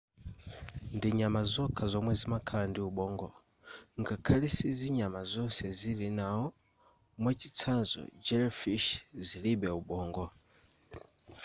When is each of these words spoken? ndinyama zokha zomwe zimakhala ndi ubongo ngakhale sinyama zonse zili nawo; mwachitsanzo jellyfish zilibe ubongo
ndinyama 0.95 1.41
zokha 1.51 1.83
zomwe 1.91 2.13
zimakhala 2.19 2.65
ndi 2.69 2.81
ubongo 2.89 3.27
ngakhale 4.01 4.47
sinyama 4.57 5.19
zonse 5.31 5.63
zili 5.79 6.07
nawo; 6.17 6.45
mwachitsanzo 7.21 7.99
jellyfish 8.25 8.87
zilibe 9.27 9.67
ubongo 9.79 10.23